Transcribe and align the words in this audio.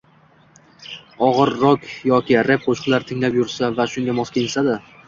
og‘ir 1.27 1.51
rok 1.65 1.85
yoki 2.13 2.41
rep 2.49 2.67
qo‘shiqlar 2.71 3.09
tinglab 3.13 3.41
yursa 3.43 3.75
va 3.79 3.91
shunga 3.95 4.21
mos 4.23 4.37
kiyinsa-da 4.39 4.83